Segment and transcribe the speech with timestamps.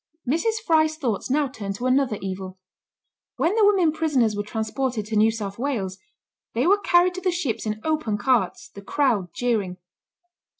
[0.27, 0.55] Mrs.
[0.65, 2.57] Fry's thoughts now turned to another evil.
[3.35, 5.99] When the women prisoners were transported to New South Wales,
[6.55, 9.77] they were carried to the ships in open carts, the crowd jeering.